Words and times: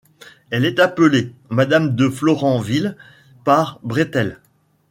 Elle 0.49 0.65
est 0.65 0.79
appelée 0.79 1.31
'Madame 1.51 1.95
de 1.95 2.09
Florenville' 2.09 2.97
par 3.43 3.79
Bretel. 3.83 4.39